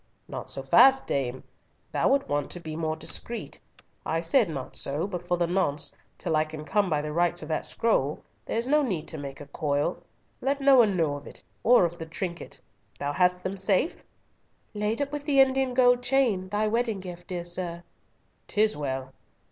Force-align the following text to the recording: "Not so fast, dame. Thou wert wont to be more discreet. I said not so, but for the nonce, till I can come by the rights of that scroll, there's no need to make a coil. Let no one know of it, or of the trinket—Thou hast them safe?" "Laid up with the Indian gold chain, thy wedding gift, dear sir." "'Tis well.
"Not 0.27 0.49
so 0.49 0.63
fast, 0.63 1.05
dame. 1.05 1.43
Thou 1.91 2.09
wert 2.09 2.27
wont 2.27 2.49
to 2.49 2.59
be 2.59 2.75
more 2.75 2.95
discreet. 2.95 3.59
I 4.03 4.19
said 4.19 4.49
not 4.49 4.75
so, 4.75 5.05
but 5.05 5.27
for 5.27 5.37
the 5.37 5.45
nonce, 5.45 5.93
till 6.17 6.35
I 6.35 6.43
can 6.43 6.65
come 6.65 6.89
by 6.89 7.03
the 7.03 7.13
rights 7.13 7.43
of 7.43 7.47
that 7.49 7.67
scroll, 7.67 8.23
there's 8.47 8.67
no 8.67 8.81
need 8.81 9.07
to 9.09 9.19
make 9.19 9.39
a 9.39 9.45
coil. 9.45 10.01
Let 10.41 10.59
no 10.59 10.75
one 10.77 10.97
know 10.97 11.17
of 11.17 11.27
it, 11.27 11.43
or 11.61 11.85
of 11.85 11.99
the 11.99 12.07
trinket—Thou 12.07 13.13
hast 13.13 13.43
them 13.43 13.57
safe?" 13.57 14.01
"Laid 14.73 15.03
up 15.03 15.11
with 15.11 15.25
the 15.25 15.39
Indian 15.39 15.75
gold 15.75 16.01
chain, 16.01 16.49
thy 16.49 16.67
wedding 16.67 16.99
gift, 16.99 17.27
dear 17.27 17.43
sir." 17.45 17.83
"'Tis 18.47 18.75
well. 18.75 19.13